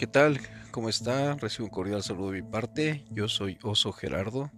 [0.00, 0.40] ¿Qué tal?
[0.70, 1.34] ¿Cómo está?
[1.34, 3.04] Recibo un cordial saludo de mi parte.
[3.10, 4.50] Yo soy Oso Gerardo,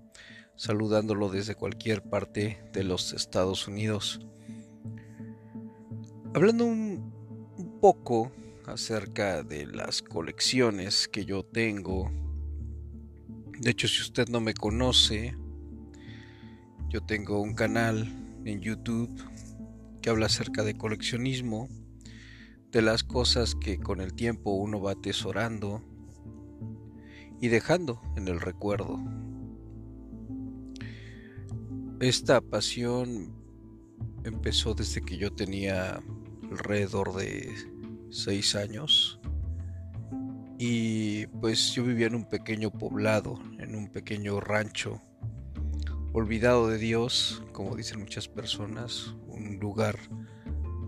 [0.55, 4.21] saludándolo desde cualquier parte de los Estados Unidos.
[6.33, 7.13] Hablando un,
[7.81, 8.31] poco
[8.67, 12.13] acerca de las colecciones que yo tengo.
[13.59, 15.37] De hecho, si usted no me conoce,
[16.89, 18.07] yo tengo un canal
[18.45, 19.11] en YouTube
[20.01, 21.69] que habla acerca de coleccionismo
[22.73, 25.83] de las cosas que con el tiempo uno va atesorando
[27.39, 28.99] y dejando en el recuerdo.
[32.01, 33.37] Esta pasión
[34.25, 36.03] empezó desde que yo tenía
[36.51, 37.55] alrededor de
[38.11, 39.21] seis años
[40.59, 45.03] y pues yo vivía en un pequeño poblado, en un pequeño rancho,
[46.15, 49.99] olvidado de Dios, como dicen muchas personas, un lugar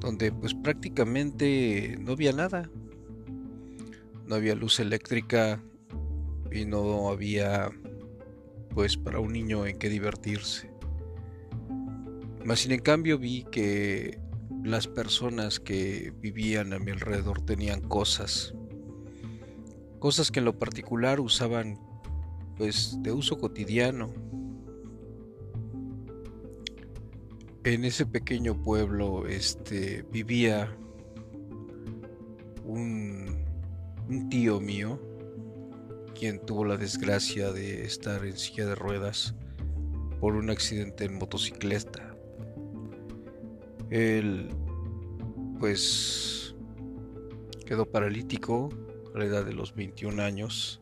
[0.05, 2.71] donde pues prácticamente no había nada.
[4.27, 5.63] No había luz eléctrica
[6.53, 7.71] y no había
[8.75, 10.71] pues para un niño en qué divertirse.
[12.45, 14.19] Mas sin en cambio vi que
[14.63, 18.55] las personas que vivían a mi alrededor tenían cosas.
[20.01, 21.79] Cosas que en lo particular usaban
[22.59, 24.13] pues de uso cotidiano
[27.65, 30.77] en ese pequeño pueblo este, vivía
[32.65, 33.43] un,
[34.09, 35.01] un tío mío,
[36.15, 39.35] quien tuvo la desgracia de estar en silla de ruedas
[40.21, 42.15] por un accidente en motocicleta.
[43.91, 44.51] Él,
[45.59, 46.55] pues,
[47.67, 48.69] quedó paralítico
[49.15, 50.81] a la edad de los 21 años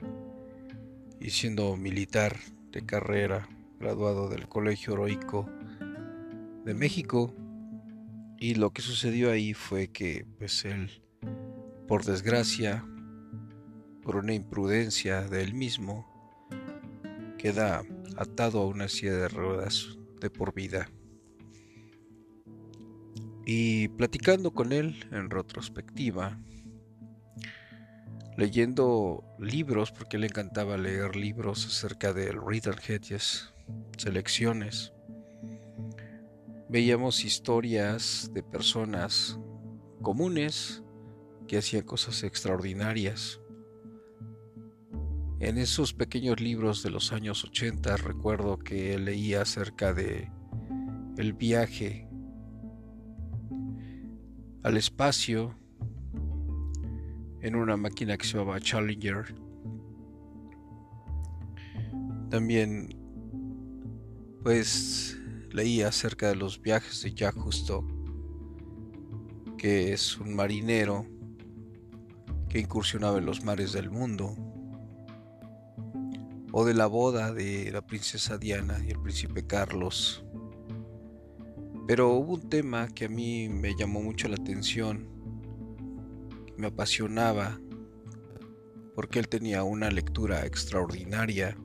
[1.20, 2.36] y siendo militar
[2.72, 5.48] de carrera, graduado del Colegio Heroico
[6.64, 7.34] de México.
[8.38, 10.90] Y lo que sucedió ahí fue que, pues él,
[11.86, 12.84] por desgracia,
[14.02, 16.06] por una imprudencia de él mismo,
[17.38, 17.82] queda
[18.16, 20.88] atado a una silla de ruedas de por vida.
[23.44, 26.38] Y platicando con él en retrospectiva,
[28.36, 33.52] leyendo libros, porque le encantaba leer libros acerca del Read and Hedges,
[33.98, 34.92] selecciones,
[36.72, 39.38] veíamos historias de personas
[40.00, 40.82] comunes
[41.46, 43.42] que hacían cosas extraordinarias.
[45.38, 50.32] En esos pequeños libros de los años 80 recuerdo que leía acerca de
[51.18, 52.08] el viaje
[54.62, 55.54] al espacio
[57.42, 59.34] en una máquina que se llamaba Challenger.
[62.30, 62.96] También
[64.42, 65.21] pues
[65.52, 67.86] leía acerca de los viajes de Jacques Cousteau,
[69.58, 71.06] que es un marinero
[72.48, 74.34] que incursionaba en los mares del mundo,
[76.52, 80.24] o de la boda de la princesa Diana y el príncipe Carlos.
[81.86, 85.08] Pero hubo un tema que a mí me llamó mucho la atención,
[86.56, 87.58] me apasionaba,
[88.94, 91.56] porque él tenía una lectura extraordinaria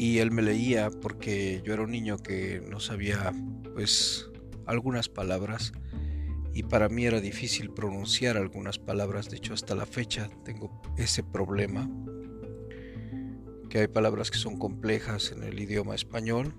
[0.00, 3.34] y él me leía porque yo era un niño que no sabía
[3.74, 4.30] pues
[4.64, 5.72] algunas palabras
[6.54, 11.22] y para mí era difícil pronunciar algunas palabras, de hecho hasta la fecha tengo ese
[11.22, 11.90] problema,
[13.68, 16.54] que hay palabras que son complejas en el idioma español.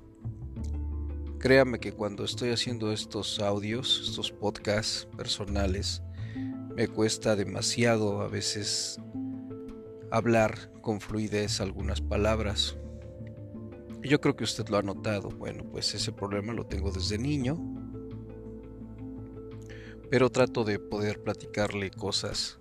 [1.39, 6.03] Créame que cuando estoy haciendo estos audios, estos podcasts personales,
[6.75, 8.99] me cuesta demasiado a veces
[10.11, 12.77] hablar con fluidez algunas palabras.
[14.03, 15.29] Yo creo que usted lo ha notado.
[15.29, 17.57] Bueno, pues ese problema lo tengo desde niño.
[20.09, 22.59] Pero trato de poder platicarle cosas.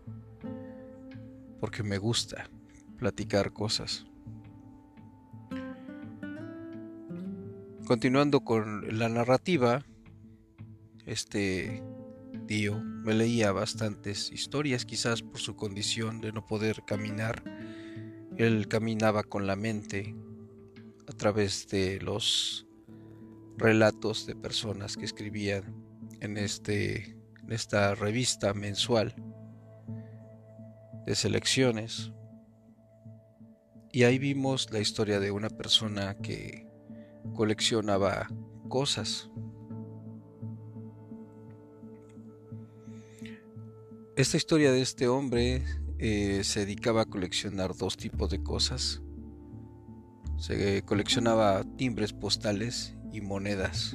[1.58, 2.50] Porque me gusta
[2.98, 4.06] platicar cosas.
[7.86, 9.84] Continuando con la narrativa,
[11.06, 11.82] este
[12.46, 17.42] tío me leía bastantes historias, quizás por su condición de no poder caminar.
[18.36, 20.14] Él caminaba con la mente,
[21.20, 22.66] través de los
[23.58, 25.76] relatos de personas que escribían
[26.22, 27.10] en, este,
[27.42, 29.14] en esta revista mensual
[31.04, 32.10] de selecciones.
[33.92, 36.66] Y ahí vimos la historia de una persona que
[37.34, 38.26] coleccionaba
[38.70, 39.30] cosas.
[44.16, 45.64] Esta historia de este hombre
[45.98, 49.02] eh, se dedicaba a coleccionar dos tipos de cosas.
[50.40, 53.94] Se coleccionaba timbres postales y monedas.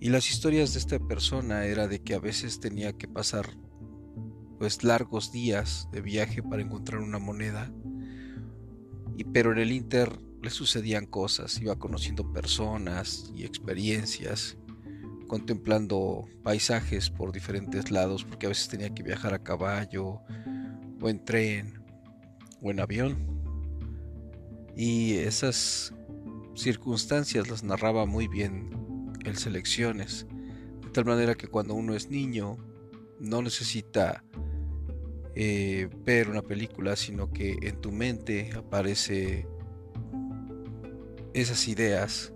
[0.00, 3.46] Y las historias de esta persona era de que a veces tenía que pasar
[4.58, 7.72] pues largos días de viaje para encontrar una moneda.
[9.16, 14.58] Y pero en el Inter le sucedían cosas, iba conociendo personas y experiencias,
[15.28, 20.22] contemplando paisajes por diferentes lados, porque a veces tenía que viajar a caballo
[21.00, 21.84] o en tren
[22.60, 23.39] o en avión.
[24.80, 25.92] Y esas
[26.54, 30.26] circunstancias las narraba muy bien el Selecciones,
[30.82, 32.56] de tal manera que cuando uno es niño
[33.18, 34.24] no necesita
[35.34, 39.46] eh, ver una película, sino que en tu mente aparece
[41.34, 42.32] esas ideas,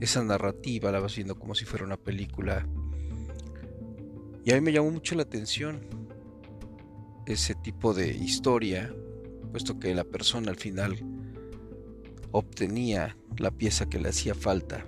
[0.00, 2.68] esa narrativa, la vas viendo como si fuera una película.
[4.44, 5.80] Y a mí me llamó mucho la atención
[7.24, 8.94] ese tipo de historia,
[9.50, 11.13] puesto que la persona al final
[12.36, 14.84] obtenía la pieza que le hacía falta.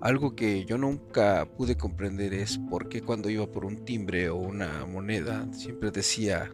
[0.00, 4.36] Algo que yo nunca pude comprender es por qué cuando iba por un timbre o
[4.36, 6.52] una moneda siempre decía,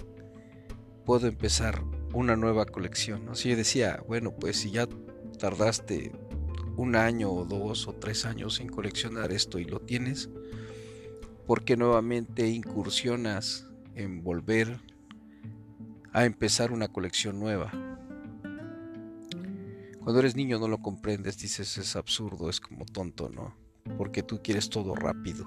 [1.05, 3.29] puedo empezar una nueva colección.
[3.29, 4.89] Así yo decía, bueno, pues si ya
[5.39, 6.13] tardaste
[6.77, 10.31] un año o dos o tres años en coleccionar esto y lo tienes,
[11.47, 14.81] ¿por qué nuevamente incursionas en volver
[16.15, 17.71] a empezar una colección nueva?
[20.09, 23.55] Cuando eres niño no lo comprendes, dices es absurdo, es como tonto, ¿no?
[23.99, 25.45] Porque tú quieres todo rápido.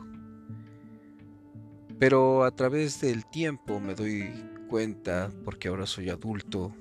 [1.97, 4.31] Pero a través del tiempo me doy
[4.69, 6.75] cuenta, porque ahora soy adulto,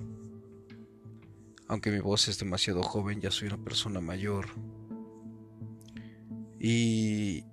[1.68, 4.48] aunque mi voz es demasiado joven, ya soy una persona mayor.
[6.58, 7.44] Y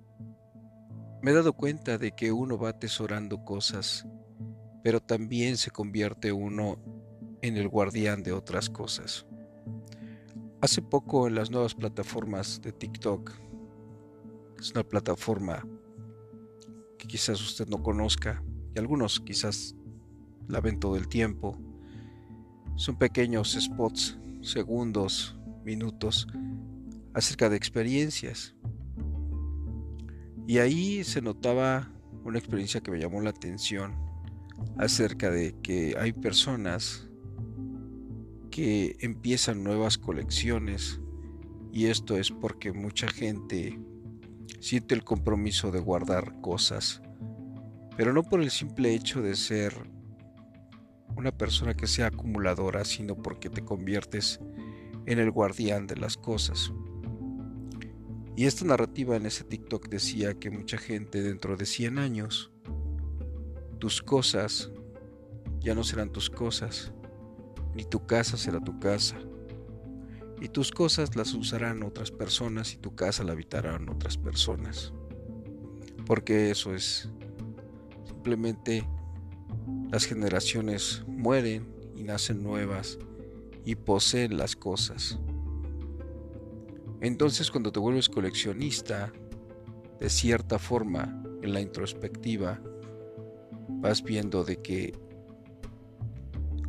[1.22, 4.06] me he dado cuenta de que uno va atesorando cosas,
[4.84, 6.76] pero también se convierte uno
[7.40, 9.24] en el guardián de otras cosas.
[10.60, 13.30] Hace poco en las nuevas plataformas de TikTok,
[14.58, 15.64] es una plataforma
[16.98, 18.42] que quizás usted no conozca,
[18.74, 19.76] y algunos quizás
[20.48, 21.56] la ven todo el tiempo.
[22.74, 26.26] Son pequeños spots, segundos, minutos,
[27.14, 28.56] acerca de experiencias.
[30.48, 31.92] Y ahí se notaba
[32.24, 33.94] una experiencia que me llamó la atención
[34.76, 37.07] acerca de que hay personas
[38.58, 41.00] que empiezan nuevas colecciones
[41.72, 43.78] y esto es porque mucha gente
[44.58, 47.00] siente el compromiso de guardar cosas,
[47.96, 49.74] pero no por el simple hecho de ser
[51.14, 54.40] una persona que sea acumuladora, sino porque te conviertes
[55.06, 56.72] en el guardián de las cosas.
[58.34, 62.50] Y esta narrativa en ese TikTok decía que mucha gente dentro de 100 años,
[63.78, 64.72] tus cosas
[65.60, 66.92] ya no serán tus cosas,
[67.74, 69.16] ni tu casa será tu casa.
[70.40, 74.92] Y tus cosas las usarán otras personas y tu casa la habitarán otras personas.
[76.06, 77.10] Porque eso es
[78.06, 78.86] simplemente
[79.90, 81.66] las generaciones mueren
[81.96, 82.98] y nacen nuevas
[83.64, 85.18] y poseen las cosas.
[87.00, 89.12] Entonces cuando te vuelves coleccionista,
[89.98, 92.60] de cierta forma, en la introspectiva,
[93.68, 94.94] vas viendo de que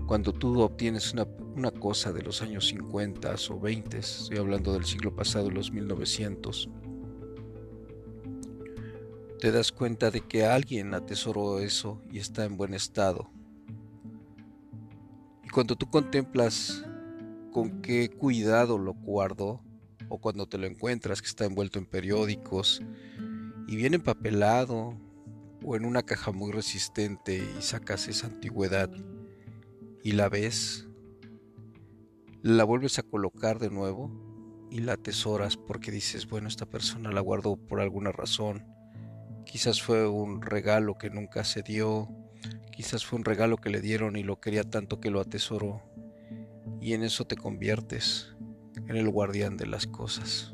[0.09, 5.15] cuando tú obtienes una, cosa de los años 50 o 20, estoy hablando del siglo
[5.15, 6.67] pasado, los 1900,
[9.39, 13.29] te das cuenta de que alguien atesoró eso y está en buen estado.
[15.43, 16.83] Y cuando tú contemplas
[17.51, 19.61] con qué cuidado lo guardó,
[20.07, 22.81] o cuando te lo encuentras que está envuelto en periódicos
[23.67, 24.97] y viene empapelado
[25.63, 28.89] o en una caja muy resistente y sacas esa antigüedad
[30.03, 30.87] y la ves,
[32.41, 37.21] la vuelves a colocar de nuevo y la atesoras porque dices, bueno, esta persona la
[37.21, 38.63] guardó por alguna razón
[39.51, 42.07] Quizás fue un regalo que nunca se dio,
[42.71, 45.81] quizás fue un regalo que le dieron y lo quería tanto que lo atesoró.
[46.79, 48.35] Y en eso te conviertes
[48.87, 50.53] en el guardián de las cosas.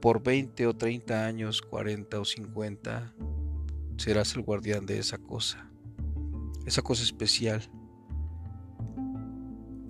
[0.00, 3.14] Por 20 o 30 años, 40 o 50,
[3.98, 5.67] serás el guardián de esa cosa,
[6.68, 7.62] esa cosa especial.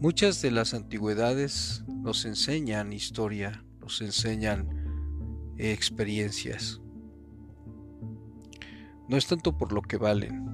[0.01, 6.81] Muchas de las antigüedades nos enseñan historia, nos enseñan experiencias
[9.09, 10.45] no es tanto por lo que valen,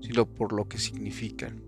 [0.00, 1.62] sino por lo que significan.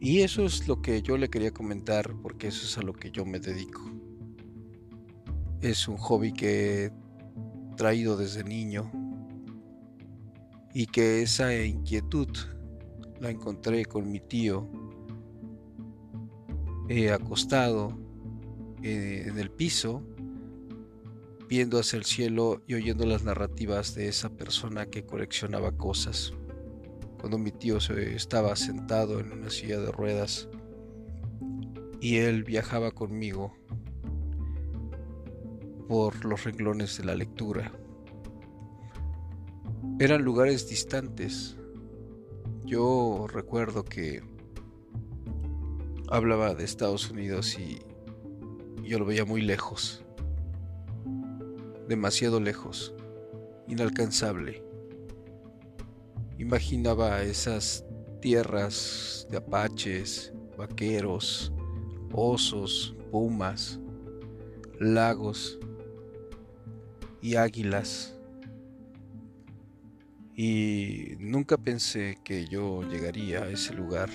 [0.00, 3.12] Y eso es lo que yo le quería comentar porque eso es a lo que
[3.12, 3.80] yo me dedico.
[5.60, 6.92] Es un hobby que he
[7.76, 8.90] traído desde niño
[10.72, 12.28] y que esa inquietud
[13.20, 14.68] la encontré con mi tío
[16.88, 17.96] he acostado
[18.82, 20.02] eh, en el piso,
[21.48, 26.32] viendo hacia el cielo y oyendo las narrativas de esa persona que coleccionaba cosas.
[27.20, 30.48] Cuando mi tío estaba sentado en una silla de ruedas
[32.00, 33.52] y él viajaba conmigo
[35.86, 37.72] por los renglones de la lectura.
[40.00, 41.58] Eran lugares distantes.
[42.64, 44.22] Yo recuerdo que
[46.08, 47.80] hablaba de Estados Unidos y
[48.82, 50.02] yo lo veía muy lejos,
[51.86, 52.94] demasiado lejos,
[53.68, 54.64] inalcanzable.
[56.38, 57.84] Imaginaba esas
[58.22, 61.52] tierras de apaches, vaqueros,
[62.10, 63.78] osos, pumas,
[64.78, 65.58] lagos
[67.20, 68.16] y águilas.
[70.42, 74.08] Y nunca pensé que yo llegaría a ese lugar.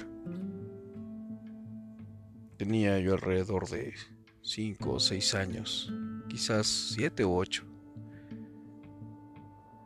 [2.57, 3.93] Tenía yo alrededor de
[4.41, 5.93] cinco o seis años,
[6.27, 7.63] quizás siete u ocho.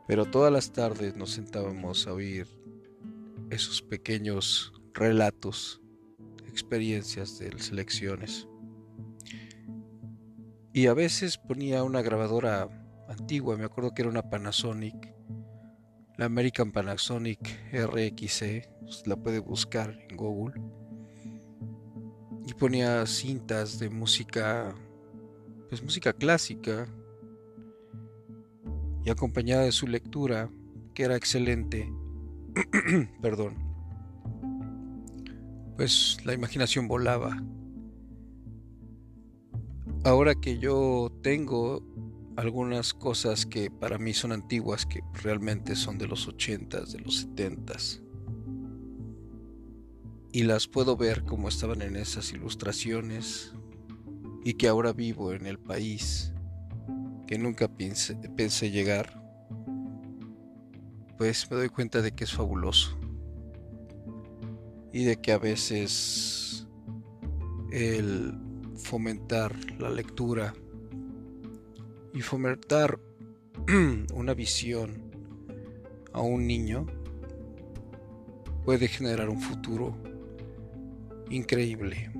[0.08, 2.46] Pero todas las tardes nos sentábamos a oír
[3.50, 5.82] esos pequeños relatos,
[6.48, 8.48] experiencias de selecciones.
[10.72, 12.66] Y a veces ponía una grabadora
[13.10, 15.19] antigua, me acuerdo que era una Panasonic,
[16.20, 17.40] la American Panasonic
[17.72, 18.68] RXC,
[19.06, 20.60] la puede buscar en Google.
[22.46, 24.74] Y ponía cintas de música,
[25.70, 26.86] pues música clásica,
[29.02, 30.50] y acompañada de su lectura,
[30.92, 31.90] que era excelente,
[33.22, 33.54] perdón,
[35.78, 37.42] pues la imaginación volaba.
[40.04, 41.82] Ahora que yo tengo
[42.40, 47.18] algunas cosas que para mí son antiguas, que realmente son de los 80 de los
[47.18, 47.74] 70
[50.32, 53.52] y las puedo ver como estaban en esas ilustraciones
[54.44, 56.32] y que ahora vivo en el país
[57.26, 59.22] que nunca pensé, pensé llegar,
[61.18, 62.98] pues me doy cuenta de que es fabuloso.
[64.92, 66.66] Y de que a veces
[67.70, 68.36] el
[68.76, 70.54] fomentar la lectura
[72.12, 72.98] y fomentar
[74.14, 75.10] una visión
[76.12, 76.86] a un niño
[78.64, 79.96] puede generar un futuro
[81.30, 82.10] increíble.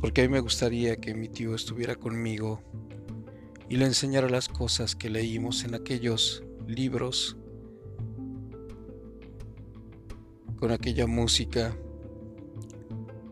[0.00, 2.62] Porque a mí me gustaría que mi tío estuviera conmigo
[3.68, 7.36] y le enseñara las cosas que leímos en aquellos libros,
[10.58, 11.76] con aquella música,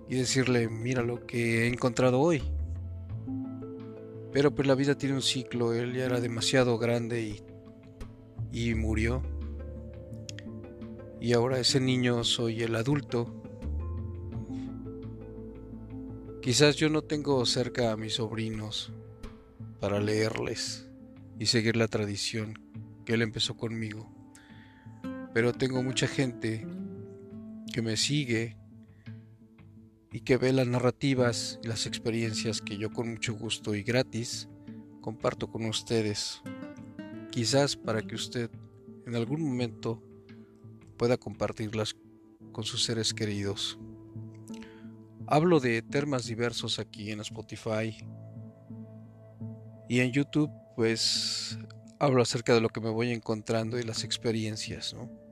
[0.09, 2.43] y decirle, mira lo que he encontrado hoy.
[4.32, 7.42] Pero pues la vida tiene un ciclo, él ya era demasiado grande y,
[8.52, 9.23] y murió.
[11.20, 13.42] Y ahora ese niño soy el adulto.
[16.42, 18.92] Quizás yo no tengo cerca a mis sobrinos
[19.80, 20.88] para leerles
[21.38, 22.58] y seguir la tradición
[23.04, 24.12] que él empezó conmigo.
[25.35, 26.66] Pero tengo mucha gente
[27.73, 28.56] que me sigue
[30.12, 34.49] y que ve las narrativas y las experiencias que yo con mucho gusto y gratis
[35.00, 36.43] comparto con ustedes.
[37.31, 38.50] Quizás para que usted
[39.07, 40.03] en algún momento
[40.97, 41.97] pueda compartirlas
[42.53, 43.79] con sus seres queridos.
[45.27, 47.97] Hablo de temas diversos aquí en Spotify
[49.88, 51.59] y en YouTube pues
[51.99, 55.27] hablo acerca de lo que me voy encontrando y las experiencias, ¿no?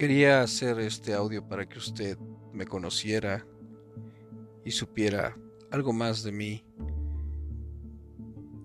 [0.00, 2.16] Quería hacer este audio para que usted
[2.54, 3.46] me conociera
[4.64, 5.36] y supiera
[5.70, 6.64] algo más de mí.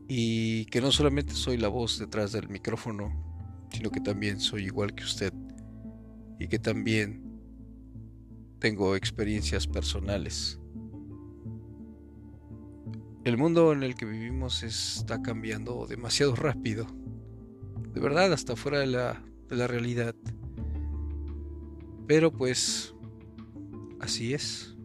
[0.07, 4.95] Y que no solamente soy la voz detrás del micrófono, sino que también soy igual
[4.95, 5.33] que usted.
[6.39, 7.21] Y que también
[8.59, 10.57] tengo experiencias personales.
[13.25, 16.87] El mundo en el que vivimos está cambiando demasiado rápido.
[17.93, 20.15] De verdad, hasta fuera de la, de la realidad.
[22.07, 22.93] Pero pues
[23.99, 24.75] así es.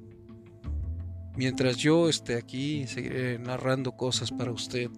[1.36, 4.90] Mientras yo esté aquí, seguiré narrando cosas para usted.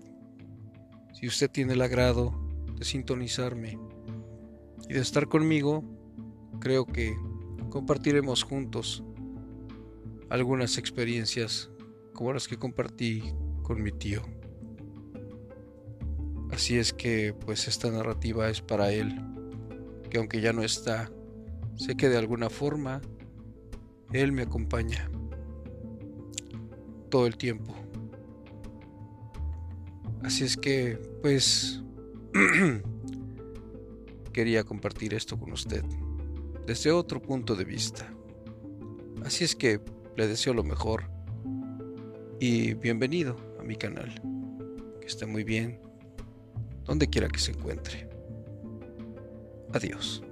[1.12, 2.32] Si usted tiene el agrado
[2.76, 3.78] de sintonizarme
[4.88, 5.84] y de estar conmigo,
[6.58, 7.14] creo que
[7.70, 9.04] compartiremos juntos
[10.30, 11.70] algunas experiencias
[12.12, 13.22] como las que compartí
[13.62, 14.22] con mi tío.
[16.50, 19.14] Así es que pues esta narrativa es para él,
[20.10, 21.10] que aunque ya no está,
[21.82, 23.00] Sé que de alguna forma
[24.12, 25.10] Él me acompaña
[27.10, 27.74] todo el tiempo.
[30.22, 31.82] Así es que, pues,
[34.32, 35.84] quería compartir esto con usted
[36.68, 38.14] desde otro punto de vista.
[39.24, 39.80] Así es que
[40.14, 41.10] le deseo lo mejor
[42.38, 44.22] y bienvenido a mi canal.
[45.00, 45.80] Que esté muy bien,
[46.84, 48.08] donde quiera que se encuentre.
[49.72, 50.22] Adiós.